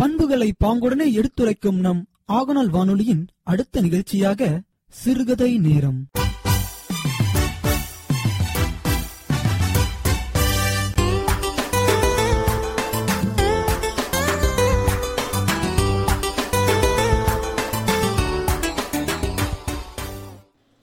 பண்புகளை 0.00 0.54
பாங்குடனே 0.64 1.12
எடுத்துரைக்கும் 1.12 1.80
நம் 1.80 2.00
ஆகநாள் 2.32 2.70
வானொலியின் 2.70 3.28
அடுத்த 3.42 3.80
நிகழ்ச்சியாக 3.80 4.60
சிறுகதை 4.94 5.58
நேரம். 5.58 6.00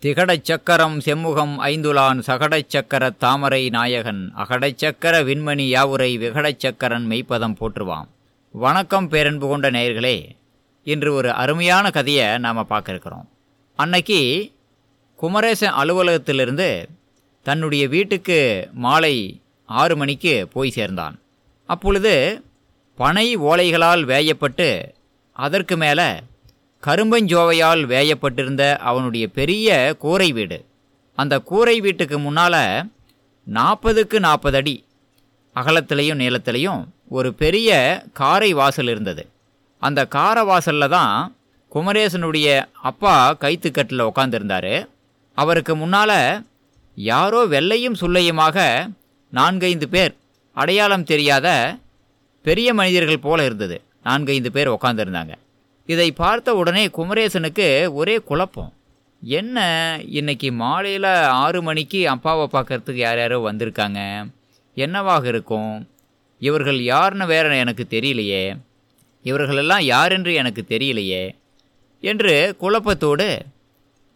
திகடச் 0.04 0.44
சக்கரம் 0.44 0.98
செம்முகம் 1.00 1.56
ஐந்துலான் 1.62 2.20
சகடச் 2.28 2.70
சக்கர 2.70 3.10
தாமரை 3.10 3.70
நாயகன் 3.70 4.32
அகடச் 4.36 4.78
சக்கர 4.78 5.24
விண்மணி 5.24 5.68
யாவுரை 5.68 6.18
விகடச் 6.18 6.62
சக்கரன் 6.66 7.08
மெய்ப்பதம் 7.08 7.58
போற்றுவாம். 7.60 8.08
வணக்கம் 8.60 9.08
பேரன்பு 9.10 9.48
கொண்ட 9.48 9.72
நேயர்களே 9.72 10.30
இன்று 10.84 11.14
ஒரு 11.14 11.32
அருமையான 11.34 11.90
கதையை 11.90 12.38
நாம் 12.38 12.68
பார்க்க 12.68 12.92
இருக்கிறோம் 12.92 13.30
அன்னைக்கு 13.76 14.52
குமரேசன் 15.16 15.74
அலுவலகத்திலிருந்து 15.74 16.90
தன்னுடைய 17.44 17.88
வீட்டுக்கு 17.88 18.70
மாலை 18.74 19.42
ஆறு 19.66 19.96
மணிக்கு 19.96 20.48
போய் 20.48 20.70
சேர்ந்தான். 20.70 21.20
அப்பொழுது 21.66 22.44
பனை 22.96 23.38
ஓலைகளால் 23.38 24.04
வேயப்பட்டு 24.04 24.94
அதற்கு 25.32 25.78
மேலே 25.78 26.08
கரும்பஞ்சோவையால் 26.88 27.84
வேயப்பட்டிருந்த 27.86 28.78
அவனுடைய 28.78 29.28
பெரிய 29.28 29.96
கூரை 30.00 30.32
வீடு. 30.32 30.66
அந்த 31.16 31.40
கூரை 31.40 31.80
வீட்டுக்கு 31.80 32.20
முன்னால் 32.20 32.90
நாற்பதுக்கு 33.48 34.20
நாற்பது 34.20 34.58
அடி 34.58 34.86
அகலத்திலையும் 35.56 36.22
நீளத்திலையும் 36.24 36.84
ஒரு 37.10 37.34
பெரிய 37.34 37.70
காரை 38.14 38.54
வாசல் 38.54 38.88
இருந்தது. 38.88 39.24
அந்த 39.82 40.06
கார 40.06 40.44
வாசலில் 40.44 40.90
தான் 40.90 41.36
குமரேசனுடைய 41.72 42.48
அப்பா 42.90 43.16
கைத்துக்கட்டில் 43.34 44.10
உட்காந்துருந்தார் 44.10 44.88
அவருக்கு 45.34 45.76
முன்னால் 45.76 46.44
யாரோ 46.98 47.46
வெள்ளையும் 47.46 48.00
சுள்ளையுமாக 48.02 48.88
நான்கைந்து 49.34 49.88
பேர் 49.90 50.14
அடையாளம் 50.54 51.04
தெரியாத 51.04 51.78
பெரிய 52.42 52.74
மனிதர்கள் 52.74 53.20
போல 53.20 53.44
இருந்தது. 53.44 53.82
நான்கைந்து 54.04 54.52
பேர் 54.52 54.68
உட்காந்துருந்தாங்க 54.68 55.34
இதை 55.86 56.12
பார்த்த 56.12 56.56
உடனே 56.56 56.86
குமரேசனுக்கு 56.88 57.94
ஒரே 57.94 58.16
குழப்பம். 58.18 58.72
என்ன 59.22 59.58
இன்னைக்கு 60.10 60.52
மாலையில் 60.52 61.12
ஆறு 61.44 61.62
மணிக்கு 61.62 62.10
அப்பாவை 62.10 62.48
பார்க்கறதுக்கு 62.52 63.02
யார் 63.06 63.18
யாரோ 63.18 63.38
வந்திருக்காங்க? 63.52 64.00
என்னவாக 64.78 65.28
இருக்கும்? 65.28 65.90
இவர்கள் 66.40 66.84
யாருன்னு 66.84 67.26
வேற 67.26 67.56
எனக்கு 67.56 67.88
தெரியலையே. 67.90 68.44
இவர்களெல்லாம் 69.24 69.82
யாரென்று 69.82 70.34
எனக்கு 70.34 70.66
தெரியலையே. 70.68 71.24
என்று 72.02 72.56
குழப்பத்தோடு 72.62 73.40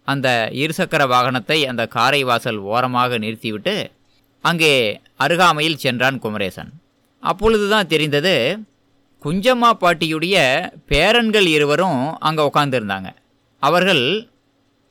அந்த 0.08 0.50
இருசக்கர 0.54 1.04
வாகனத்தை 1.08 1.58
அந்த 1.66 1.88
காரை 1.88 2.24
வாசல் 2.24 2.58
ஓரமாக 2.58 3.18
நிறுத்திவிட்டு 3.18 3.92
அங்கே 4.42 5.02
அருகாமையில் 5.18 5.82
சென்றான் 5.84 6.20
குமரேசன். 6.20 6.72
அப்பொழுதுதான் 7.20 7.88
தெரிந்தது 7.88 8.58
குஞ்சம்மா 9.24 9.70
பாட்டியுடைய 9.82 10.36
பேரன்கள் 10.90 11.48
இருவரும் 11.48 12.20
அங்கே 12.20 12.44
உட்காந்துருந்தாங்க 12.44 13.10
அவர்கள் 13.60 14.04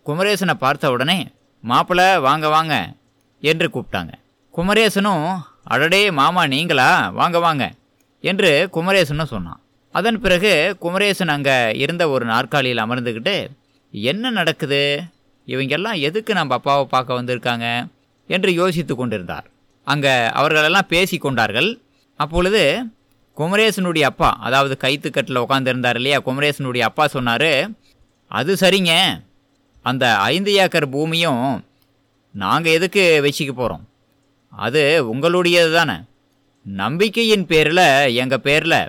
குமரேசனை 0.07 0.55
பார்த்த 0.55 0.91
உடனே 0.91 1.19
மாப்பிள்ளை 1.65 2.19
வாங்க 2.19 2.49
வாங்க 2.49 2.75
என்று 3.41 3.67
கூப்பிட்டாங்க. 3.75 4.13
குமரேசனும் 4.55 5.27
அடடே 5.67 6.11
மாமா 6.11 6.47
நீங்களா? 6.47 7.11
வாங்க 7.11 7.39
வாங்க 7.39 7.65
என்று 8.21 8.69
குமரேசனும் 8.73 9.33
சொன்னான். 9.33 9.61
அதன் 9.95 10.21
பிறகு 10.21 10.77
குமரேசன் 10.79 11.29
அங்கே 11.29 11.57
இருந்த 11.75 12.09
ஒரு 12.09 12.25
நாற்காலியில் 12.25 12.85
அமர்ந்துக்கிட்டு 12.85 13.35
என்ன 13.95 14.31
நடக்குது? 14.31 14.83
இவங்கெல்லாம் 15.49 15.99
எதுக்கு 16.01 16.33
நம்ம 16.35 16.55
அப்பாவை 16.55 16.85
பார்க்க 16.85 17.19
வந்திருக்காங்க? 17.21 17.67
என்று 18.27 18.51
யோசித்து 18.55 18.97
கொண்டிருந்தார். 18.97 19.47
அங்கே 19.87 20.15
அவர்களெல்லாம் 20.27 20.89
பேசி 20.89 21.19
கொண்டார்கள். 21.19 21.71
அப்பொழுது 22.17 22.63
குமரேசனுடைய 23.37 24.01
அப்பா 24.01 24.31
அதாவது 24.41 24.77
கைத்துக்கட்டில் 24.81 25.43
உட்காந்துருந்தார் 25.45 25.95
இல்லையா? 25.95 26.19
குமரேசனுடைய 26.19 26.81
அப்பா 26.81 27.07
சொன்னார் 27.07 27.51
அது 28.31 28.55
சரிங்க. 28.55 28.93
அந்த 29.83 30.17
ஐந்து 30.17 30.55
ஏக்கர் 30.55 30.89
பூமியும் 30.89 31.45
நாங்கள் 32.35 32.73
எதுக்கு 32.73 33.05
வச்சுக்க 33.27 33.53
போகிறோம் 33.53 33.85
அது 34.53 34.83
உங்களுடையது 35.13 35.71
தானே 35.73 35.97
நம்பிக்கையின் 36.67 37.47
பேரில் 37.51 37.87
எங்கள் 38.23 38.45
பேரில் 38.47 38.81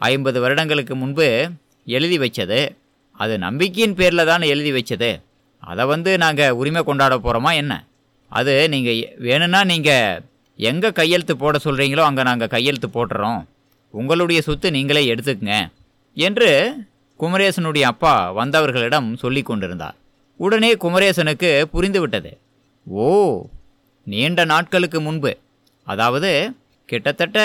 ஐம்பது 0.00 0.38
வருடங்களுக்கு 0.40 0.94
முன்பு 0.96 1.26
எழுதி 1.96 2.18
வச்சது. 2.18 2.60
அது 3.20 3.34
நம்பிக்கையின் 3.46 3.96
பேரில் 4.00 4.28
தானே 4.30 4.46
எழுதி 4.54 4.72
வச்சது. 4.72 5.10
அதை 5.62 5.84
வந்து 5.92 6.10
நாங்கள் 6.24 6.56
உரிமை 6.60 6.82
கொண்டாட 6.82 7.14
போகிறோமா 7.16 7.50
என்ன? 7.62 7.72
அது 8.30 8.54
நீங்கள் 8.74 9.00
வேணும்னா 9.26 9.60
நீங்கள் 9.72 10.22
எங்கே 10.58 10.90
கையெழுத்து 10.98 11.34
போட 11.36 11.58
சொல்கிறீங்களோ 11.64 12.02
அங்கே 12.08 12.22
நாங்கள் 12.30 12.52
கையெழுத்து 12.54 12.88
போட்டுறோம். 12.94 13.40
உங்களுடைய 13.94 14.40
சொத்து 14.48 14.68
நீங்களே 14.70 15.02
எடுத்துக்கங்க 15.14 15.56
என்று 16.16 16.50
குமரேசனுடைய 17.20 17.84
அப்பா 17.92 18.12
வந்தவர்களிடம் 18.32 19.08
சொல்லி 19.22 19.42
கொண்டிருந்தார். 19.42 19.96
உடனே 20.40 20.70
குமரேசனுக்கு 20.84 21.50
புரிந்துவிட்டது. 21.74 22.30
ஓ 22.86 23.06
நீண்ட 24.10 24.40
நாட்களுக்கு 24.52 24.98
முன்பு 25.06 25.32
அதாவது 25.86 26.30
கிட்டத்தட்ட 26.88 27.38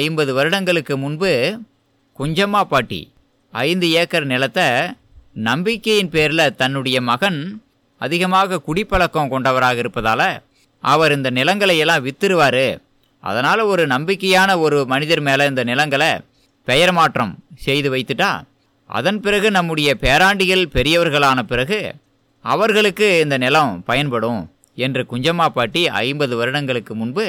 ஐம்பது 0.00 0.30
வருடங்களுக்கு 0.38 0.94
முன்பு 1.04 1.32
குஞ்சம்மா 2.18 2.60
பாட்டி 2.72 3.00
ஐந்து 3.52 3.86
ஏக்கர் 4.00 4.26
நிலத்தை 4.32 4.66
நம்பிக்கையின் 5.48 6.12
பேரில் 6.14 6.56
தன்னுடைய 6.60 6.98
மகன் 7.10 7.40
அதிகமாக 8.00 8.60
குடிப்பழக்கம் 8.66 9.32
கொண்டவராக 9.32 9.82
இருப்பதால் 9.82 10.28
அவர் 10.82 11.14
இந்த 11.16 11.28
நிலங்களை 11.38 11.74
எல்லாம் 11.84 12.04
வித்துருவார். 12.06 12.66
அதனால் 13.24 13.62
ஒரு 13.72 13.82
நம்பிக்கையான 13.94 14.50
ஒரு 14.64 14.78
மனிதர் 14.92 15.22
மேலே 15.28 15.44
இந்த 15.46 15.62
நிலங்களை 15.70 16.10
பெயர் 16.68 16.92
மாற்றம் 16.98 17.32
செய்து 17.66 17.88
வைத்துட்டா 17.94 18.30
அதன் 18.90 19.20
பிறகு 19.24 19.48
நம்முடைய 19.56 19.90
பேராண்டிகள் 20.04 20.64
பெரியவர்களான 20.76 21.40
பிறகு 21.52 21.80
அவர்களுக்கு 22.44 23.08
இந்த 23.24 23.36
நிலம் 23.44 23.72
பயன்படும். 23.90 24.40
என்று 24.80 25.06
குஞ்சம்மா 25.10 25.46
பாட்டி 25.48 25.88
ஐம்பது 26.00 26.36
வருடங்களுக்கு 26.36 26.94
முன்பு 26.94 27.26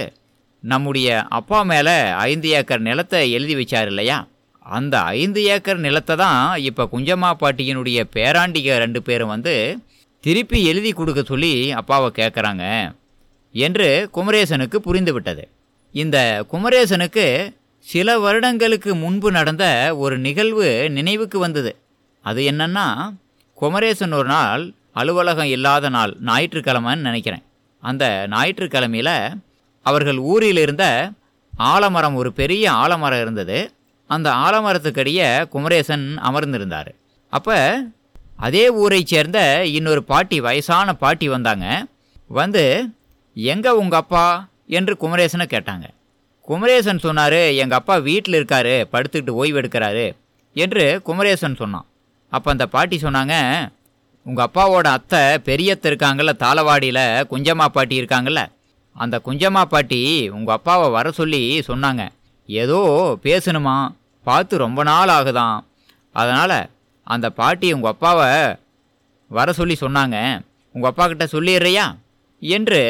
நம்முடைய 0.63 1.07
அப்பா 1.29 1.63
மேலே 1.63 1.95
ஐந்து 2.25 2.49
ஏக்கர் 2.49 2.81
நிலத்தை 2.81 3.31
எழுதி 3.31 3.55
வச்சார் 3.55 3.87
இல்லையா? 3.87 4.17
அந்த 4.65 5.01
ஐந்து 5.17 5.43
ஏக்கர் 5.43 5.77
நிலத்தை 5.77 6.15
தான் 6.15 6.41
இப்போ 6.61 6.89
குஞ்சம்மா 6.91 7.31
பாட்டியினுடைய 7.39 8.07
பேராண்டிக 8.13 8.77
ரெண்டு 8.77 9.03
பேரும் 9.03 9.27
வந்து 9.27 9.55
திருப்பி 10.23 10.63
எழுதி 10.63 10.91
கொடுக்க 10.91 11.21
சொல்லி 11.23 11.71
அப்பாவை 11.71 12.11
கேட்குறாங்க 12.15 12.65
என்று 13.55 13.87
குமரேசனுக்கு 14.13 14.77
புரிந்துவிட்டது 14.85 15.43
இந்த 15.95 16.17
குமரேசனுக்கு 16.51 17.25
சில 17.85 18.19
வருடங்களுக்கு 18.19 18.95
முன்பு 18.95 19.31
நடந்த 19.31 19.65
ஒரு 19.95 20.17
நிகழ்வு 20.17 20.67
நினைவுக்கு 20.89 21.39
வந்தது. 21.39 21.71
அது 22.25 22.41
என்னன்னா 22.41 22.85
குமரேசன் 23.57 24.11
ஒரு 24.11 24.27
நாள் 24.27 24.63
அலுவலகம் 24.95 25.45
இல்லாத 25.45 25.89
நாள் 25.89 26.17
ஞாயிற்றுக்கிழமைன்னு 26.25 27.07
நினைக்கிறேன். 27.09 27.43
அந்த 27.83 28.27
ஞாயிற்றுக்கிழமையில் 28.29 29.15
அவர்கள் 29.85 30.17
ஊரில் 30.17 30.57
இருந்த 30.57 31.11
ஆலமரம் 31.57 32.15
ஒரு 32.15 32.33
பெரிய 32.33 32.71
ஆலமரம் 32.71 33.21
இருந்தது. 33.21 33.71
அந்த 34.07 34.29
ஆலமரத்துக்கடியே 34.45 35.47
குமரேசன் 35.49 36.05
அமர்ந்திருந்தார். 36.23 36.91
அப்போ 37.29 37.57
அதே 38.37 38.69
ஊரைச் 38.69 39.11
சேர்ந்த 39.13 39.65
இன்னொரு 39.65 40.03
பாட்டி 40.03 40.39
வயசான 40.39 40.93
பாட்டி 40.93 41.29
வந்தாங்க. 41.29 41.85
வந்து 42.27 42.63
எங்கே 43.33 43.69
உங்கள் 43.69 43.99
அப்பா? 43.99 44.25
என்று 44.67 44.97
குமரேசனை 44.97 45.45
கேட்டாங்க. 45.49 45.85
குமரேசன் 46.47 46.99
சொன்னார் 46.99 47.33
எங்கள் 47.33 47.77
அப்பா 47.77 47.95
வீட்டில் 47.95 48.37
இருக்காரு 48.39 48.75
படுத்துக்கிட்டு 48.93 49.29
ஓய்வு 49.29 49.61
எடுக்கிறாரு 49.61 50.05
என்று 50.55 51.01
குமரேசன் 51.03 51.55
சொன்னான். 51.55 51.85
அப்போ 52.29 52.51
அந்த 52.51 52.65
பாட்டி 52.65 52.97
சொன்னாங்க 52.97 53.35
உங்கள் 54.25 54.47
அப்பாவோட 54.47 54.87
அத்தை 54.87 55.19
பெரியத்தை 55.19 55.87
இருக்காங்கல்ல 55.91 56.31
தாளவாடியில் 56.43 57.05
குஞ்சம்மா 57.31 57.65
பாட்டி 57.65 58.01
இருக்காங்கல்ல 58.01 58.41
அந்த 58.95 59.21
குஞ்சம்மா 59.25 59.61
பாட்டி 59.63 60.29
உங்கள் 60.29 60.55
அப்பாவை 60.55 60.89
வர 60.89 61.11
சொல்லி 61.11 61.41
சொன்னாங்க. 61.67 62.03
ஏதோ 62.45 62.79
பேசணுமா? 63.23 63.75
பார்த்து 64.25 64.57
ரொம்ப 64.57 64.83
நாள் 64.83 65.07
ஆகுதான். 65.07 65.57
அதனால் 66.15 66.69
அந்த 67.03 67.29
பாட்டி 67.29 67.67
உங்கள் 67.73 67.91
அப்பாவை 67.91 68.55
வர 69.27 69.53
சொல்லி 69.53 69.77
சொன்னாங்க. 69.81 70.17
உங்கள் 70.75 70.89
அப்பா 70.89 71.07
கிட்ட 71.07 71.25
சொல்லிடுறியா? 71.25 71.85
என்று 72.41 72.81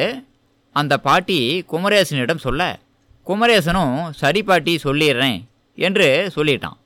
அந்த 0.76 0.98
பாட்டி 0.98 1.66
குமரேசனிடம் 1.72 2.44
சொல்ல 2.46 2.80
குமரேசனும் 3.28 4.10
சரி 4.10 4.44
பாட்டி 4.44 4.80
சொல்லிடுறேன் 4.84 5.40
என்று 5.78 6.32
சொல்லிட்டான். 6.36 6.78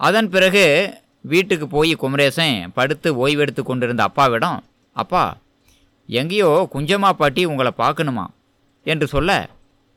அதன் 0.00 0.30
பிறகு 0.30 0.64
வீட்டுக்கு 1.30 1.66
போய் 1.68 1.92
குமரேசன் 1.94 2.70
படுத்து 2.74 3.08
ஓய்வெடுத்து 3.22 3.62
கொண்டிருந்த 3.62 4.02
அப்பாவிடம் 4.02 4.58
அப்பா 4.92 5.36
எங்கேயோ 6.08 6.68
குஞ்சம்மா 6.72 7.10
பாட்டி 7.20 7.44
உங்களை 7.44 7.72
பார்க்கணுமா? 7.76 8.24
என்று 8.86 9.06
சொல்ல 9.06 9.30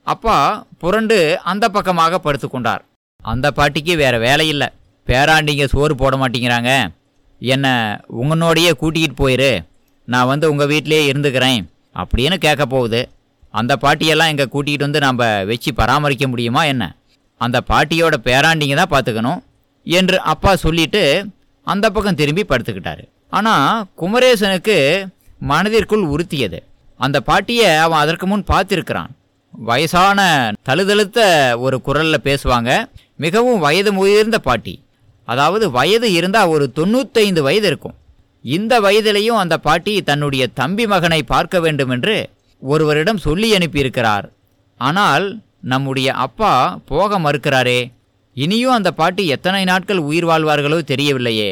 அப்பா 0.03 0.35
புரண்டு 0.77 1.17
அந்த 1.43 1.69
பக்கமாக 1.69 2.19
படுத்துக்கொண்டார் 2.25 2.83
அந்த 3.23 3.51
பாட்டிக்கு 3.51 3.95
வேற 3.95 4.17
வேலையில்லை 4.17 4.67
பேராண்டிங்க 5.07 5.65
சோறு 5.65 5.95
போட 5.95 6.13
மாட்டேங்கிறாங்க. 6.17 6.71
என்னை 7.41 7.73
உங்களோடையே 8.21 8.71
கூட்டிகிட்டு 8.81 9.17
போயிரு. 9.17 9.51
நான் 10.07 10.29
வந்து 10.31 10.45
உங்கள் 10.51 10.67
வீட்டிலேயே 10.67 11.11
இருந்துக்கிறேன். 11.11 11.61
அப்படின்னு 11.95 12.37
கேட்க 12.45 12.65
போகுது. 12.65 13.09
அந்த 13.51 13.75
பாட்டியெல்லாம் 13.75 14.31
இங்கே 14.33 14.45
கூட்டிகிட்டு 14.53 14.87
வந்து 14.87 14.99
நம்ம 14.99 15.43
வச்சு 15.43 15.73
பராமரிக்க 15.73 16.27
முடியுமா 16.27 16.63
என்ன? 16.63 16.95
அந்த 17.41 17.57
பாட்டியோட 17.67 18.15
பேராண்டிங்க 18.27 18.75
தான் 18.75 18.93
பார்த்துக்கணும். 18.95 19.39
என்று 19.99 20.17
அப்பா 20.31 20.55
சொல்லிட்டு 20.55 21.03
அந்த 21.67 21.85
பக்கம் 21.89 22.19
திரும்பி 22.21 22.43
படுத்துக்கிட்டாரு. 22.49 23.03
ஆனால் 23.29 23.85
குமரேசனுக்கு 24.01 24.77
மனதிற்குள் 25.51 26.05
உறுத்தியது. 26.13 26.59
அந்த 26.95 27.17
பாட்டியை 27.21 27.69
அவன் 27.75 27.99
அதற்கு 27.99 28.27
முன் 28.27 28.49
பார்த்திருக்கிறான். 28.51 29.11
வயசான 29.53 30.19
தழுதழுத்த 30.69 31.19
ஒரு 31.59 31.77
குரலில் 31.81 32.25
பேசுவாங்க. 32.27 32.71
மிகவும் 33.15 33.59
வயது 33.59 33.91
முதிர்ந்த 33.93 34.37
பாட்டி. 34.37 34.83
அதாவது 35.27 35.71
வயது 35.71 36.07
இருந்தால் 36.11 36.47
ஒரு 36.47 36.65
தொண்ணூத்தைந்து 36.75 37.41
வயது 37.47 37.67
இருக்கும். 37.67 37.95
இந்த 38.45 38.73
வயதிலையும் 38.79 39.41
அந்த 39.43 39.55
பாட்டி 39.57 39.93
தன்னுடைய 40.01 40.43
தம்பி 40.59 40.87
மகனை 40.87 41.21
பார்க்க 41.23 41.59
வேண்டும் 41.59 41.89
என்று 41.89 42.15
ஒருவரிடம் 42.61 43.17
சொல்லி 43.17 43.49
அனுப்பியிருக்கிறார். 43.57 44.25
ஆனால் 44.79 45.25
நம்முடைய 45.61 46.13
அப்பா 46.25 46.79
போக 46.85 47.19
மறுக்கிறாரே. 47.19 47.79
இனியும் 48.43 48.75
அந்த 48.77 48.89
பாட்டி 48.99 49.23
எத்தனை 49.35 49.61
நாட்கள் 49.69 49.99
உயிர் 50.09 50.27
வாழ்வார்களோ 50.29 50.77
தெரியவில்லையே. 50.91 51.51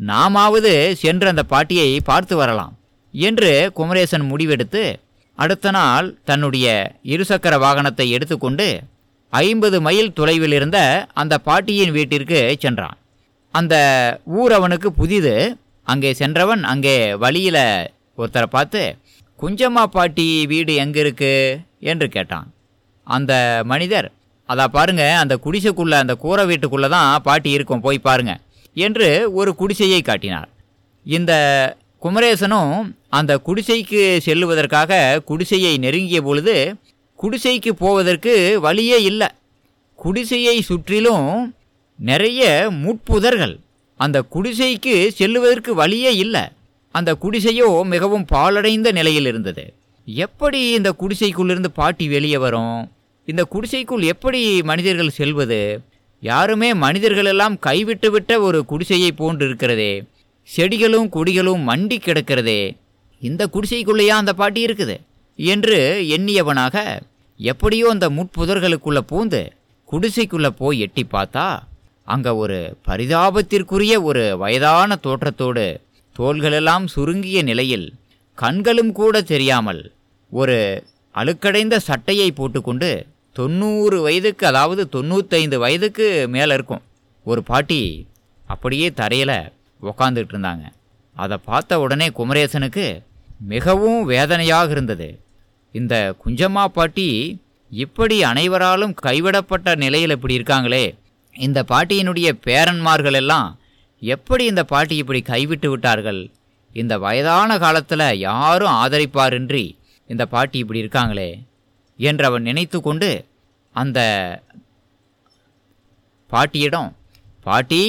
நாமாவது 0.00 0.72
சென்று 1.02 1.26
அந்த 1.28 1.42
பாட்டியை 1.52 1.90
பார்த்து 2.10 2.34
வரலாம் 2.36 2.74
என்று 3.14 3.50
குமரேசன் 3.78 4.26
முடிவெடுத்து 4.32 4.82
அடுத்த 5.38 5.70
நாள் 5.76 6.06
தன்னுடைய 6.28 6.66
இருசக்கர 7.12 7.54
வாகனத்தை 7.64 8.06
எடுத்துக்கொண்டு 8.16 8.66
ஐம்பது 9.32 9.76
மைல் 9.86 10.12
தொலைவில் 10.18 10.54
இருந்த 10.58 10.78
அந்த 11.20 11.34
பாட்டியின் 11.38 11.94
வீட்டிற்கு 11.96 12.40
சென்றான். 12.64 12.98
அந்த 13.54 13.74
ஊர் 14.40 14.52
அவனுக்கு 14.52 14.88
புதிது 14.92 15.34
அங்கே 15.86 16.10
சென்றவன் 16.20 16.62
அங்கே 16.72 16.96
வழியில் 17.24 17.64
ஒருத்தரை 18.18 18.48
பார்த்து 18.56 18.82
குஞ்சம்மா 19.38 19.84
பாட்டி 19.96 20.28
வீடு 20.52 20.72
எங்கே 20.84 21.00
இருக்கு? 21.00 21.34
என்று 21.90 22.06
கேட்டான். 22.08 22.46
அந்த 23.06 23.32
மனிதர் 23.64 24.08
அதா 24.48 24.64
பாருங்க 24.64 25.16
அந்த 25.18 25.34
குடிசைக்குள்ள 25.44 25.94
அந்த 26.02 26.14
கூரை 26.14 26.44
வீட்டுக்குள்ளே 26.46 26.88
தான் 26.88 27.22
பாட்டி 27.22 27.50
இருக்கும் 27.50 27.80
போய் 27.80 27.98
பாருங்க 27.98 28.40
என்று 28.76 29.08
ஒரு 29.32 29.54
குடிசையை 29.54 30.02
காட்டினார். 30.02 30.48
இந்த 31.06 31.32
குமரேசனும் 31.98 32.96
அந்த 33.08 33.32
குடிசைக்கு 33.46 34.02
செல்லுவதற்காக 34.26 35.22
குடிசையை 35.24 35.78
நெருங்கிய 35.78 36.22
பொழுது 36.22 36.76
குடிசைக்கு 37.18 37.70
போவதற்கு 37.72 38.60
வழியே 38.60 39.02
இல்லை. 39.02 39.28
குடிசையை 39.94 40.60
சுற்றிலும் 40.60 41.54
நிறைய 41.98 42.70
முட்புதர்கள். 42.82 43.54
அந்த 43.96 44.18
குடிசைக்கு 44.34 44.94
செல்லுவதற்கு 45.18 45.70
வழியே 45.70 46.16
இல்லை. 46.16 46.44
அந்த 46.94 47.10
குடிசையோ 47.22 47.68
மிகவும் 47.84 48.24
பாழடைந்த 48.24 48.92
நிலையில் 48.92 49.26
இருந்தது. 49.26 49.64
எப்படி 50.06 50.60
இந்த 50.70 50.90
குடிசைக்குள்ளிருந்து 51.00 51.70
பாட்டி 51.80 52.08
வெளியே 52.08 52.36
வரும்? 52.36 52.78
இந்த 53.28 53.44
குடிசைக்குள் 53.44 54.02
எப்படி 54.02 54.62
மனிதர்கள் 54.62 55.08
செல்வது? 55.10 55.58
யாருமே 56.20 56.74
மனிதர்களெல்லாம் 56.74 57.58
கைவிட்டுவிட்ட 57.58 57.66
கைவிட்டு 57.66 58.10
விட்ட 58.10 58.40
ஒரு 58.40 58.64
குடிசையை 58.64 59.10
போன்று 59.12 59.46
இருக்கிறதே 59.46 59.92
செடிகளும் 60.48 61.08
கொடிகளும் 61.12 61.62
மண்டி 61.68 61.96
கிடக்கிறதே. 61.98 62.60
இந்த 63.22 63.42
குடிசைக்குள்ளேயா 63.46 64.14
அந்த 64.20 64.32
பாட்டி 64.32 64.66
இருக்குது? 64.66 64.96
என்று 65.38 65.78
எண்ணியவனாக 66.16 66.76
எப்படியோ 67.40 67.88
அந்த 67.88 68.10
முட்புதர்களுக்குள்ளே 68.10 69.02
பூந்து 69.10 69.42
குடிசைக்குள்ளே 69.88 70.50
போய் 70.56 70.80
எட்டி 70.80 71.06
பார்த்தா 71.12 71.46
அங்கே 72.04 72.30
ஒரு 72.30 72.58
பரிதாபத்திற்குரிய 72.86 74.02
ஒரு 74.02 74.36
வயதான 74.36 74.96
தோற்றத்தோடு 74.96 75.66
தோள்களெல்லாம் 76.16 76.84
சுருங்கிய 76.84 77.42
நிலையில் 77.42 77.86
கண்களும் 78.38 78.92
கூட 78.92 79.22
தெரியாமல் 79.22 79.82
ஒரு 80.32 80.56
அழுக்கடைந்த 81.14 81.76
சட்டையை 81.76 82.30
போட்டுக்கொண்டு 82.30 82.90
தொண்ணூறு 83.38 83.96
வயதுக்கு 84.06 84.44
அதாவது 84.50 84.82
தொண்ணூத்தைந்து 84.94 85.56
வயதுக்கு 85.64 86.06
மேலே 86.34 86.52
இருக்கும். 86.58 86.84
ஒரு 87.26 87.40
பாட்டி 87.50 87.80
அப்படியே 88.46 88.88
தரையில் 89.00 89.36
உக்காந்துக்கிட்டு 89.82 90.34
இருந்தாங்க. 90.34 90.64
அதை 91.16 91.36
பார்த்த 91.50 91.80
உடனே 91.84 92.08
குமரேசனுக்கு 92.18 92.86
மிகவும் 93.52 94.00
வேதனையாக 94.12 94.70
இருந்தது. 94.74 95.08
இந்த 95.74 95.94
குஞ்சம்மா 96.22 96.64
பாட்டி 96.76 97.08
இப்படி 97.70 98.16
அனைவராலும் 98.30 98.94
கைவிடப்பட்ட 99.06 99.74
நிலையில் 99.82 100.14
இப்படி 100.16 100.36
இருக்காங்களே 100.38 100.84
இந்த 101.36 101.60
பாட்டியினுடைய 101.72 102.28
பேரன்மார்கள் 102.46 103.16
எல்லாம் 103.20 103.48
எப்படி 104.02 104.44
இந்த 104.52 104.62
பாட்டி 104.72 104.94
இப்படி 105.02 105.20
கைவிட்டு 105.30 105.68
விட்டார்கள்? 105.70 106.20
இந்த 106.74 106.94
வயதான 107.04 107.58
காலத்தில் 107.64 108.06
யாரும் 108.28 108.76
ஆதரிப்பாரின்றி 108.82 109.64
இந்த 110.10 110.24
பாட்டி 110.34 110.58
இப்படி 110.62 110.82
இருக்காங்களே 110.84 111.30
என்று 111.98 112.24
அவன் 112.28 112.46
நினைத்து 112.48 112.78
கொண்டு 112.80 113.10
அந்த 113.80 114.00
பாட்டியிடம் 116.30 116.90
பாட்டி 117.42 117.82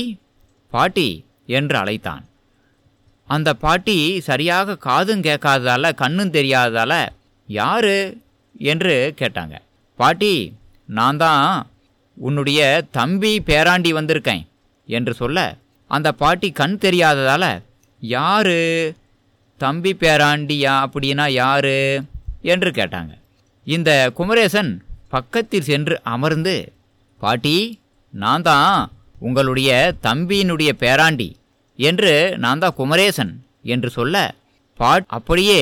பாட்டி 0.73 1.09
என்று 1.57 1.75
அழைத்தான். 1.77 2.23
அந்த 3.27 3.49
பாட்டி 3.63 3.97
சரியாக 4.19 4.77
காதும் 4.77 5.23
கேட்காததால் 5.23 5.97
கண்ணும் 6.01 6.35
தெரியாததால் 6.37 6.99
யார்? 7.47 7.93
என்று 8.71 8.95
கேட்டாங்க. 9.19 9.55
பாட்டி 9.99 10.33
நான் 10.97 11.17
தான் 11.17 11.67
உன்னுடைய 12.17 12.61
தம்பி 12.91 13.31
பேராண்டி 13.45 13.91
வந்திருக்கேன் 13.99 14.43
என்று 14.89 15.13
சொல்ல 15.13 15.39
அந்த 15.91 16.09
பாட்டி 16.21 16.49
கண் 16.51 16.77
தெரியாததால் 16.81 17.51
யார்? 18.01 18.55
தம்பி 19.61 19.91
பேராண்டியா? 19.99 20.73
அப்படின்னா 20.85 21.25
யார்? 21.41 21.73
என்று 22.53 22.69
கேட்டாங்க. 22.71 23.13
இந்த 23.67 23.91
குமரேசன் 24.15 24.71
பக்கத்தில் 25.13 25.67
சென்று 25.69 25.95
அமர்ந்து 26.13 26.55
பாட்டி 27.19 27.57
நான் 28.13 28.45
தான் 28.49 28.75
உங்களுடைய 29.27 29.69
தம்பியினுடைய 30.07 30.71
பேராண்டி 30.83 31.29
என்று 31.79 32.13
நான் 32.43 32.61
தான் 32.63 32.77
குமரேசன் 32.79 33.33
என்று 33.73 33.89
சொல்ல 33.97 34.15
பாட் 34.79 35.07
அப்படியே 35.17 35.59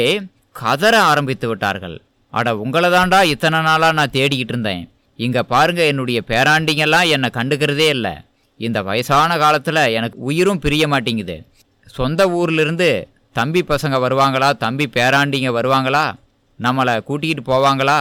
கதற 0.62 0.96
ஆரம்பித்து 1.12 1.48
விட்டார்கள். 1.48 1.96
அட 2.34 2.48
உங்களை 2.64 2.90
தாண்டா 2.96 3.20
இத்தனை 3.34 3.60
நாளாக 3.68 3.98
நான் 4.00 4.14
தேடிக்கிட்டு 4.16 4.54
இருந்தேன். 4.54 4.84
இங்கே 5.20 5.42
பாருங்க 5.54 5.82
என்னுடைய 5.92 6.20
பேராண்டிங்கெல்லாம் 6.32 7.12
என்னை 7.16 7.30
கண்டுக்கிறதே 7.38 7.88
இல்லை. 7.96 8.14
இந்த 8.60 8.80
வயசான 8.90 9.38
காலத்தில் 9.44 9.82
எனக்கு 9.98 10.18
உயிரும் 10.30 10.62
பிரிய 10.66 10.84
மாட்டேங்குது. 10.94 11.38
சொந்த 11.98 12.22
ஊர்லேருந்து 12.40 12.90
தம்பி 13.40 13.62
பசங்க 13.72 13.96
வருவாங்களா 14.06 14.50
தம்பி 14.66 14.86
பேராண்டிங்க 14.98 15.50
வருவாங்களா? 15.58 16.06
நம்மளை 16.60 16.94
கூட்டிகிட்டு 17.10 17.44
போவாங்களா? 17.52 18.00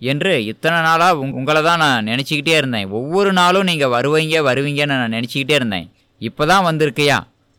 என்று 0.00 0.32
இத்தனை 0.52 0.78
நாளாக 0.80 1.18
உங் 1.22 1.32
உங்களை 1.40 1.60
தான் 1.62 1.82
நான் 1.84 2.08
நினச்சிக்கிட்டே 2.10 2.54
இருந்தேன். 2.60 2.90
ஒவ்வொரு 2.98 3.30
நாளும் 3.32 3.68
நீங்கள் 3.70 3.92
வருவீங்க 3.96 4.42
வருவீங்கன்னு 4.48 4.98
நான் 5.02 5.16
நினச்சிக்கிட்டே 5.18 5.56
இருந்தேன். 5.60 5.88
இப்போ 6.20 6.46
தான் 6.46 6.66
வந்திருக்கையா? 6.68 7.18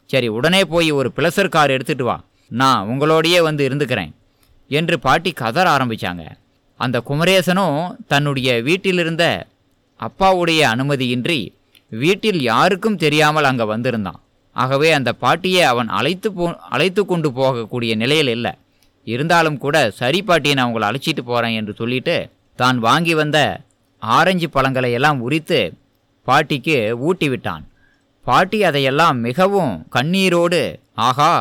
சரி 0.10 0.28
உடனே 0.38 0.62
போய் 0.74 0.90
ஒரு 1.00 1.10
பிளசர் 1.18 1.54
கார் 1.56 1.76
எடுத்துகிட்டு 1.76 2.06
வா. 2.10 2.18
நான் 2.52 2.88
உங்களோடையே 2.92 3.40
வந்து 3.48 3.64
இருந்துக்கிறேன் 3.70 4.14
என்று 4.72 4.96
பாட்டி 5.00 5.32
கதற 5.42 5.66
ஆரம்பித்தாங்க 5.76 6.24
அந்த 6.80 6.98
குமரேசனும் 7.10 7.78
தன்னுடைய 8.08 8.50
வீட்டிலிருந்த 8.68 9.26
அப்பாவுடைய 10.00 10.62
அனுமதியின்றி 10.74 11.40
வீட்டில் 11.92 12.42
யாருக்கும் 12.42 12.98
தெரியாமல் 12.98 13.48
அங்கே 13.50 13.66
வந்திருந்தான். 13.74 14.20
ஆகவே 14.56 14.90
அந்த 14.92 15.12
பாட்டியை 15.24 15.62
அவன் 15.62 15.90
அழைத்து 15.98 16.30
போ 16.34 16.46
அழைத்து 16.76 17.02
கொண்டு 17.06 17.30
போகக்கூடிய 17.40 17.96
நிலையில் 17.96 18.28
இல்லை. 18.28 18.52
இருந்தாலும் 19.06 19.58
கூட 19.58 19.78
சரி 20.00 20.22
பாட்டியை 20.22 20.56
நான் 20.56 20.70
உங்களை 20.72 20.88
அழைச்சிட்டு 20.90 21.24
போகிறேன் 21.26 21.58
என்று 21.60 21.74
சொல்லிட்டு 21.74 22.16
தான் 22.56 22.80
வாங்கி 22.80 23.14
வந்த 23.14 23.40
ஆரஞ்சு 24.02 24.50
பழங்களை 24.50 24.92
எல்லாம் 24.92 25.20
உரித்து 25.22 25.60
பாட்டிக்கு 26.28 26.78
ஊட்டி 27.08 27.30
விட்டான். 27.30 27.64
பாட்டி 28.26 28.58
அதையெல்லாம் 28.64 29.18
மிகவும் 29.20 29.74
கண்ணீரோடு 29.96 30.62
ஆகா 31.08 31.32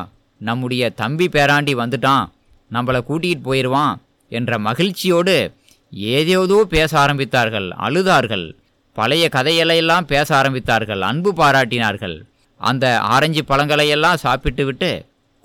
நம்முடைய 0.40 0.90
தம்பி 0.90 1.26
பேராண்டி 1.26 1.74
வந்துட்டான் 1.82 2.26
நம்மளை 2.70 3.00
கூட்டிகிட்டு 3.08 3.46
போயிடுவான் 3.48 3.94
என்ற 4.28 4.58
மகிழ்ச்சியோடு 4.58 5.36
ஏதேதோ 6.14 6.58
பேச 6.74 6.90
ஆரம்பித்தார்கள் 7.04 7.68
அழுதார்கள். 7.86 8.46
பழைய 8.96 9.24
கதையெல்லாம் 9.28 10.06
பேச 10.06 10.28
ஆரம்பித்தார்கள் 10.40 11.00
அன்பு 11.00 11.32
பாராட்டினார்கள். 11.32 12.16
அந்த 12.60 12.84
ஆரஞ்சு 13.14 13.42
பழங்களையெல்லாம் 13.48 14.22
சாப்பிட்டு 14.24 14.64
விட்டு 14.64 14.90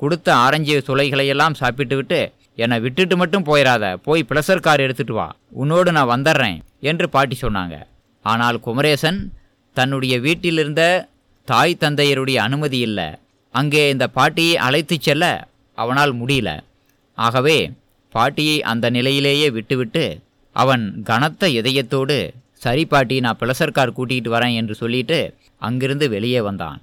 கொடுத்த 0.04 0.30
ஆரஞ்சு 0.46 0.76
சுளைகளையெல்லாம் 0.88 1.60
சாப்பிட்டு 1.62 1.96
விட்டு 2.00 2.20
என்னை 2.64 2.78
விட்டுட்டு 2.86 3.16
மட்டும் 3.22 3.46
போயிடாத 3.48 3.86
போய் 4.08 4.28
ப்ளஷர் 4.30 4.66
கார் 4.66 4.84
எடுத்துட்டு 4.86 5.14
வா 5.18 5.28
உன்னோடு 5.62 5.90
நான் 5.98 6.12
வந்துடுறேன் 6.14 6.60
என்று 6.90 7.06
பாட்டி 7.16 7.36
சொன்னாங்க. 7.42 7.76
ஆனால் 8.26 8.58
குமரேசன் 8.66 9.20
தன்னுடைய 9.76 10.16
வீட்டிலிருந்த 10.26 10.84
தாய் 11.48 11.82
தந்தையருடைய 11.84 12.38
அனுமதி 12.48 12.80
இல்லை. 12.88 13.08
அங்கே 13.54 13.82
இந்த 13.94 14.06
பாட்டியை 14.18 14.56
அழைத்து 14.68 14.96
செல்ல 15.08 15.24
அவனால் 15.78 16.14
முடியல. 16.20 16.50
ஆகவே 17.18 17.58
பாட்டியை 18.16 18.58
அந்த 18.72 18.86
நிலையிலேயே 18.98 19.48
விட்டுவிட்டு 19.58 20.06
அவன் 20.56 20.84
கனத்த 21.10 21.50
இதயத்தோடு 21.60 22.18
சரி 22.66 22.84
பாட்டி 22.94 23.16
நான் 23.26 23.40
பிளசர் 23.42 23.76
கார் 23.78 23.96
கூட்டிகிட்டு 23.98 24.30
வரேன் 24.36 24.58
என்று 24.62 24.76
சொல்லிட்டு 24.82 25.20
அங்கிருந்து 25.68 26.08
வெளியே 26.16 26.42
வந்தான். 26.50 26.80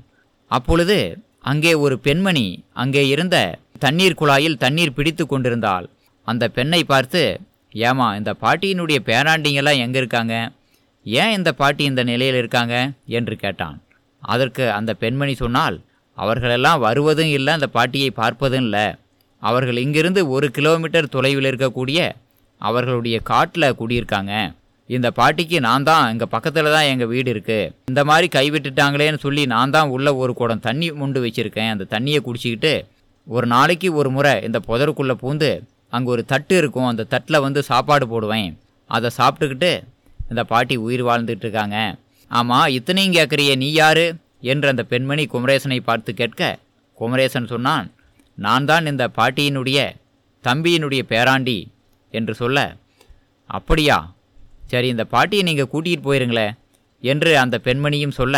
அப்பொழுது 0.50 0.98
அங்கே 1.40 1.74
ஒரு 1.74 1.98
பெண்மணி 1.98 2.64
அங்கே 2.72 3.08
இருந்த 3.08 3.58
தண்ணீர் 3.78 4.18
குழாயில் 4.20 4.56
தண்ணீர் 4.56 4.94
பிடித்து 4.94 5.26
கொண்டிருந்தாள். 5.26 5.88
அந்த 6.24 6.48
பெண்ணை 6.48 6.84
பார்த்து 6.84 7.40
ஏமா 7.74 8.16
இந்த 8.16 8.34
பாட்டியினுடைய 8.40 8.98
பேராண்டிங்கெல்லாம் 9.08 9.82
எங்கே 9.84 9.98
இருக்காங்க? 9.98 10.52
ஏன் 11.04 11.32
இந்த 11.32 11.52
பாட்டி 11.52 11.84
இந்த 11.84 12.02
நிலையில் 12.02 12.36
இருக்காங்க? 12.36 12.92
என்று 13.06 13.36
கேட்டான். 13.36 13.82
அதற்கு 14.22 14.72
அந்த 14.72 14.94
பெண்மணி 14.94 15.34
சொன்னால் 15.34 15.80
அவர்களெல்லாம் 16.14 16.80
வருவதும் 16.80 17.32
இல்லை 17.36 17.52
அந்த 17.52 17.66
பாட்டியை 17.66 18.12
பார்ப்பதும் 18.16 18.66
இல்லை. 18.66 18.86
அவர்கள் 19.42 19.76
இங்கிருந்து 19.76 20.28
ஒரு 20.28 20.50
கிலோமீட்டர் 20.50 21.08
தொலைவில் 21.08 21.44
இருக்கக்கூடிய 21.44 22.10
அவர்களுடைய 22.58 23.18
காட்டில் 23.20 23.76
குடியிருக்காங்க. 23.78 24.32
இந்த 24.96 25.08
பாட்டிக்கு 25.18 25.58
நான் 25.66 25.86
தான் 25.88 26.04
எங்கள் 26.12 26.30
பக்கத்தில் 26.34 26.74
தான் 26.76 26.88
எங்கள் 26.92 27.10
வீடு 27.12 27.28
இருக்குது 27.34 27.70
இந்த 27.90 28.02
மாதிரி 28.10 28.26
கைவிட்டுட்டாங்களேன்னு 28.36 29.20
சொல்லி 29.24 29.42
நான் 29.54 29.74
தான் 29.76 29.92
உள்ள 29.96 30.08
ஒரு 30.22 30.32
குடம் 30.40 30.64
தண்ணி 30.68 30.88
முண்டு 31.00 31.20
வச்சுருக்கேன். 31.24 31.70
அந்த 31.74 31.84
தண்ணியை 31.94 32.20
குடிச்சிக்கிட்டு 32.26 32.72
ஒரு 33.26 33.46
நாளைக்கு 33.54 33.88
ஒரு 34.00 34.10
முறை 34.16 34.34
இந்த 34.48 34.58
புதருக்குள்ளே 34.68 35.16
பூந்து 35.22 35.50
அங்கே 35.96 36.10
ஒரு 36.14 36.22
தட்டு 36.32 36.54
இருக்கும். 36.60 36.88
அந்த 36.92 37.06
தட்டில் 37.12 37.44
வந்து 37.46 37.60
சாப்பாடு 37.70 38.06
போடுவேன். 38.12 38.50
அதை 38.90 39.08
சாப்பிட்டுக்கிட்டு 39.18 39.72
இந்த 40.30 40.42
பாட்டி 40.52 40.74
உயிர் 40.86 41.04
வாழ்ந்துட்டு 41.08 41.44
இருக்காங்க. 41.46 41.76
ஆமாம் 42.30 42.68
இத்தனையும் 42.78 43.16
கேட்குறிய 43.18 43.52
நீ 43.62 43.68
யாரு? 43.72 44.06
என்று 44.52 44.66
அந்த 44.72 44.82
பெண்மணி 44.90 45.24
குமரேசனை 45.32 45.78
பார்த்து 45.88 46.10
கேட்க 46.20 46.42
குமரேசன் 46.98 47.50
சொன்னான் 47.54 47.86
நான் 48.38 48.66
தான் 48.70 48.88
இந்த 48.90 49.04
பாட்டியினுடைய 49.18 49.78
தம்பியினுடைய 50.44 51.02
பேராண்டி 51.12 51.58
என்று 52.14 52.34
சொல்ல 52.42 52.58
அப்படியா 53.50 53.96
சரி 54.70 54.88
இந்த 54.94 55.04
பாட்டியை 55.14 55.42
நீங்கள் 55.48 55.70
கூட்டிகிட்டு 55.72 56.06
போயிருங்களேன் 56.08 56.56
என்று 57.02 57.30
அந்த 57.42 57.56
பெண்மணியும் 57.66 58.18
சொல்ல 58.20 58.36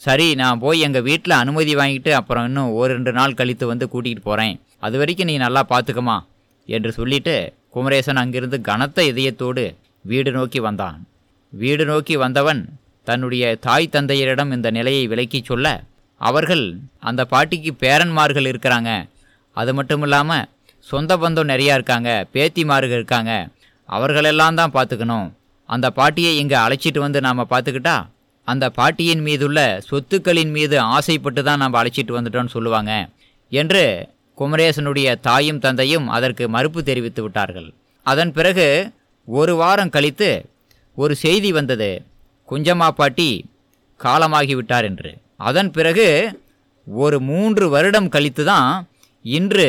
சரி 0.00 0.26
நான் 0.40 0.62
போய் 0.62 0.84
எங்கள் 0.86 1.06
வீட்டில் 1.08 1.40
அனுமதி 1.42 1.72
வாங்கிட்டு 1.80 2.10
அப்புறம் 2.18 2.46
இன்னும் 2.48 2.70
ஒரு 2.80 2.90
ரெண்டு 2.96 3.12
நாள் 3.18 3.38
கழித்து 3.40 3.64
வந்து 3.72 3.86
கூட்டிகிட்டு 3.92 4.22
போகிறேன் 4.28 4.56
அது 4.86 4.96
வரைக்கும் 5.00 5.30
நீ 5.30 5.34
நல்லா 5.44 5.62
பார்த்துக்கமா 5.72 6.16
என்று 6.68 6.90
சொல்லிட்டு 6.98 7.34
குமரேசன் 7.74 8.20
அங்கிருந்து 8.22 8.58
கனத்த 8.68 9.04
இதயத்தோடு 9.10 9.64
வீடு 10.10 10.30
நோக்கி 10.36 10.60
வந்தான். 10.66 10.96
வீடு 11.52 11.84
நோக்கி 11.90 12.14
வந்தவன் 12.22 12.60
தன்னுடைய 13.06 13.44
தாய் 13.66 13.92
தந்தையரிடம் 13.94 14.52
இந்த 14.56 14.68
நிலையை 14.76 15.04
விலக்கிச் 15.12 15.48
சொல்ல 15.50 15.66
அவர்கள் 16.20 16.64
அந்த 17.08 17.22
பாட்டிக்கு 17.32 17.72
பேரன்மார்கள் 17.84 18.48
இருக்கிறாங்க. 18.50 18.90
அது 19.56 19.70
மட்டும் 19.78 20.02
இல்லாமல் 20.06 20.48
சொந்த 20.86 21.16
பந்தம் 21.22 21.50
நிறையா 21.52 21.72
இருக்காங்க 21.78 22.10
பேத்திமார்கள் 22.34 22.98
இருக்காங்க. 22.98 23.32
அவர்களெல்லாம் 23.88 24.58
தான் 24.60 24.74
பார்த்துக்கணும். 24.76 25.26
அந்த 25.74 25.86
பாட்டியை 25.98 26.32
இங்கே 26.42 26.56
அழைச்சிட்டு 26.64 27.00
வந்து 27.04 27.20
நாம் 27.26 27.50
பார்த்துக்கிட்டா 27.52 27.96
அந்த 28.48 28.64
பாட்டியின் 28.78 29.22
மீதுள்ள 29.26 29.60
சொத்துக்களின் 29.88 30.52
மீது 30.56 30.76
ஆசைப்பட்டு 30.96 31.40
தான் 31.48 31.60
நாம் 31.62 31.78
அழைச்சிட்டு 31.80 32.16
வந்துட்டோம்னு 32.16 32.54
சொல்லுவாங்க 32.56 32.92
என்று 33.52 33.84
குமரேசனுடைய 34.38 35.08
தாயும் 35.26 35.62
தந்தையும் 35.64 36.06
அதற்கு 36.16 36.44
மறுப்பு 36.54 36.80
தெரிவித்து 36.88 37.20
விட்டார்கள். 37.22 37.68
அதன் 38.06 38.32
பிறகு 38.36 38.66
ஒரு 39.28 39.52
வாரம் 39.60 39.92
கழித்து 39.96 40.30
ஒரு 40.96 41.14
செய்தி 41.24 41.50
வந்தது. 41.58 41.90
குஞ்சம்மா 42.48 42.88
பாட்டி 43.00 43.28
காலமாகிவிட்டார் 44.00 44.86
என்று. 44.90 45.10
அதன் 45.48 45.70
பிறகு 45.76 46.08
ஒரு 46.86 47.16
மூன்று 47.28 47.64
வருடம் 47.74 48.12
கழித்து 48.14 48.44
தான் 48.44 48.70
இன்று 49.24 49.68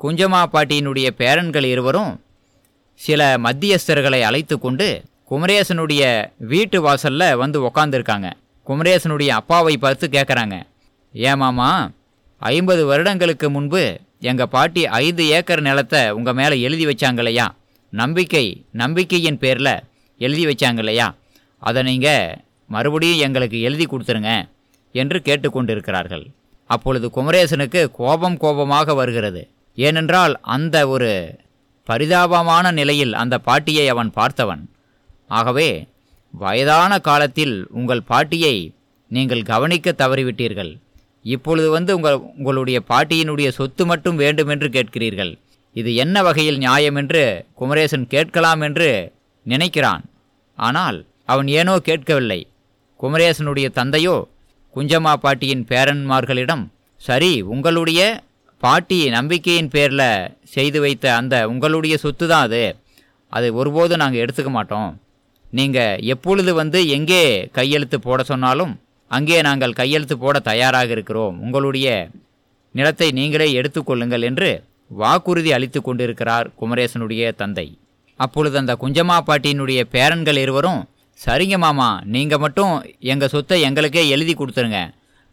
குஞ்சம்மா 0.00 0.42
பாட்டியினுடைய 0.54 1.08
பேரன்கள் 1.20 1.66
இருவரும் 1.74 2.12
சில 3.00 3.22
மத்தியஸ்தர்களை 3.44 4.20
அழைத்து 4.28 4.56
கொண்டு 4.58 4.88
குமரேசனுடைய 5.30 6.02
வீட்டு 6.52 6.78
வாசலில் 6.84 7.36
வந்து 7.40 7.58
உக்காந்துருக்காங்க. 7.66 8.28
குமரேசனுடைய 8.66 9.30
அப்பாவை 9.40 9.74
பார்த்து 9.76 10.06
கேட்குறாங்க 10.14 10.56
ஏமாமா 11.14 11.68
ஐம்பது 12.40 12.82
வருடங்களுக்கு 12.86 13.46
முன்பு 13.56 13.82
எங்கள் 14.30 14.50
பாட்டி 14.54 14.82
ஐந்து 15.04 15.24
ஏக்கர் 15.36 15.62
நிலத்தை 15.68 16.00
உங்கள் 16.18 16.36
மேலே 16.40 16.56
எழுதி 16.66 16.84
வச்சாங்களையா? 16.86 17.46
நம்பிக்கை 17.92 18.44
நம்பிக்கையின் 18.82 19.38
பேரில் 19.44 19.72
எழுதி 20.20 20.44
வச்சாங்க 20.46 20.82
இல்லையா 20.84 21.08
அதை 21.58 21.80
நீங்கள் 21.82 22.36
மறுபடியும் 22.74 23.22
எங்களுக்கு 23.26 23.60
எழுதி 23.68 23.86
கொடுத்துருங்க 23.86 24.32
என்று 24.94 25.18
கேட்டுக்கொண்டிருக்கிறார்கள். 25.28 26.24
அப்பொழுது 26.70 27.06
குமரேசனுக்கு 27.16 27.80
கோபம் 28.00 28.36
கோபமாக 28.36 28.94
வருகிறது. 28.94 29.42
ஏனென்றால் 29.78 30.34
அந்த 30.56 30.76
ஒரு 30.88 31.10
பரிதாபமான 31.88 32.72
நிலையில் 32.80 33.14
அந்த 33.22 33.38
பாட்டியை 33.38 33.86
அவன் 33.88 34.12
பார்த்தவன். 34.20 34.62
ஆகவே 35.38 35.70
வயதான 36.34 36.92
காலத்தில் 37.08 37.56
உங்கள் 37.78 38.08
பாட்டியை 38.10 38.56
நீங்கள் 39.10 39.48
கவனிக்க 39.52 39.94
தவறிவிட்டீர்கள். 40.02 40.72
இப்பொழுது 41.24 41.68
வந்து 41.76 41.92
உங்கள் 41.98 42.18
உங்களுடைய 42.38 42.78
பாட்டியினுடைய 42.90 43.48
சொத்து 43.58 43.82
மட்டும் 43.90 44.20
வேண்டுமென்று 44.22 44.68
கேட்கிறீர்கள். 44.76 45.32
இது 45.76 45.90
என்ன 46.04 46.22
வகையில் 46.26 46.60
நியாயம் 46.64 46.98
என்று 47.00 47.22
குமரேசன் 47.60 48.06
கேட்கலாம் 48.14 48.62
என்று 48.68 48.88
நினைக்கிறான். 49.46 50.04
ஆனால் 50.58 50.98
அவன் 51.32 51.48
ஏனோ 51.58 51.74
கேட்கவில்லை. 51.88 52.40
குமரேசனுடைய 53.00 53.66
தந்தையோ 53.78 54.16
குஞ்சம்மா 54.76 55.12
பாட்டியின் 55.24 55.64
பேரன்மார்களிடம் 55.70 56.64
சரி 57.00 57.32
உங்களுடைய 57.52 58.00
பாட்டி 58.62 58.98
நம்பிக்கையின் 59.16 59.70
பேரில் 59.74 60.08
செய்து 60.54 60.78
வைத்த 60.84 61.06
அந்த 61.20 61.34
உங்களுடைய 61.52 61.94
சொத்து 62.02 62.24
தான் 62.32 62.46
அது. 62.48 62.64
அதை 63.32 63.48
ஒருபோதும் 63.60 64.02
நாங்கள் 64.02 64.22
எடுத்துக்க 64.24 64.50
மாட்டோம். 64.56 64.90
நீங்கள் 65.58 66.00
எப்பொழுது 66.14 66.50
வந்து 66.60 66.80
எங்கே 66.96 67.22
கையெழுத்து 67.56 67.98
போட 68.06 68.22
சொன்னாலும் 68.30 68.72
அங்கே 69.10 69.38
நாங்கள் 69.46 69.78
கையெழுத்து 69.78 70.16
போட 70.18 70.36
தயாராக 70.48 70.90
இருக்கிறோம். 70.96 71.36
உங்களுடைய 71.44 71.88
நிலத்தை 72.74 73.08
நீங்களே 73.18 73.48
எடுத்துக்கொள்ளுங்கள் 73.60 74.26
என்று 74.28 74.50
வாக்குறுதி 75.00 75.50
அளித்து 75.56 75.80
கொண்டிருக்கிறார் 75.82 76.46
குமரேசனுடைய 76.60 77.32
தந்தை. 77.40 77.66
அப்பொழுது 78.20 78.56
அந்த 78.60 78.72
குஞ்சம்மா 78.82 79.16
பாட்டியினுடைய 79.28 79.80
பேரன்கள் 79.94 80.40
இருவரும் 80.44 80.80
சரிங்க 81.18 81.56
மாமா 81.64 81.88
நீங்கள் 82.14 82.42
மட்டும் 82.44 82.74
எங்கள் 83.12 83.32
சொத்தை 83.34 83.58
எங்களுக்கே 83.68 84.02
எழுதி 84.14 84.34
கொடுத்துருங்க. 84.34 84.80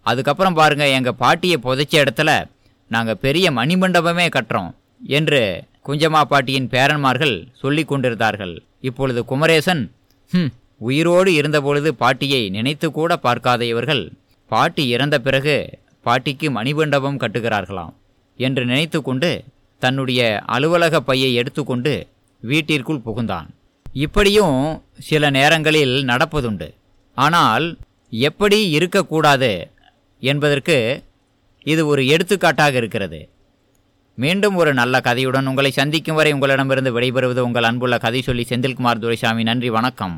அதுக்கப்புறம் 0.05 0.57
பாருங்கள் 0.59 0.95
எங்கள் 0.97 1.19
பாட்டியை 1.23 1.57
புதைச்ச 1.65 1.93
இடத்துல 2.03 2.31
நாங்கள் 2.91 3.21
பெரிய 3.25 3.47
மணிமண்டபமே 3.59 4.27
கட்டுறோம் 4.35 4.71
என்று 5.17 5.41
குஞ்சம்மா 5.87 6.21
பாட்டியின் 6.31 6.71
பேரன்மார்கள் 6.73 7.35
சொல்லி 7.61 7.83
கொண்டிருந்தார்கள். 7.91 8.55
இப்பொழுது 8.89 9.21
குமரேசன் 9.31 9.83
ஹம். 10.31 10.51
உயிரோடு 10.81 11.33
இருந்தபொழுது 11.33 11.95
பாட்டியை 11.95 12.49
நினைத்து 12.49 12.91
கூட 12.91 13.17
பார்க்காத 13.17 13.65
இவர்கள். 13.65 14.03
பாட்டி 14.51 14.87
இறந்த 14.87 15.19
பிறகு 15.19 15.55
பாட்டிக்கு 16.05 16.49
மணிமண்டபம் 16.51 17.19
கட்டுகிறார்களாம் 17.19 17.93
என்று 18.39 18.65
நினைத்து 18.65 19.01
கொண்டு 19.01 19.31
தன்னுடைய 19.81 20.21
அலுவலக 20.45 21.01
பையை 21.01 21.33
எடுத்துக்கொண்டு 21.33 21.93
வீட்டிற்குள் 22.43 23.05
புகுந்தான். 23.05 23.47
இப்படியும் 23.85 24.59
சில 24.99 25.29
நேரங்களில் 25.29 26.05
நடப்பதுண்டு. 26.05 26.67
ஆனால் 27.17 27.65
எப்படி 28.11 28.69
இருக்கக்கூடாது 28.69 29.51
என்பதற்கு 30.23 30.77
இது 31.65 31.87
ஒரு 31.87 32.07
எடுத்துக்காட்டாக 32.07 32.77
இருக்கிறது. 32.77 33.19
மீண்டும் 34.19 34.55
ஒரு 34.55 34.73
நல்ல 34.73 34.99
கதையுடன் 34.99 35.45
உங்களை 35.45 35.71
சந்திக்கும் 35.71 36.15
வரை 36.15 36.31
உங்களிடமிருந்து 36.31 36.91
விடைபெறுவது 36.99 37.39
உங்கள் 37.39 37.63
அன்புள்ள 37.63 37.97
கதை 37.97 38.21
சொல்லி 38.21 38.45
செந்தில்குமார் 38.49 38.99
துரைசாமி. 38.99 39.43
நன்றி 39.43 39.69
வணக்கம். 39.69 40.15